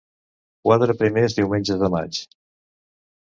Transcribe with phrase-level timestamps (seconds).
[0.67, 2.21] Quatre primers diumenges de maig.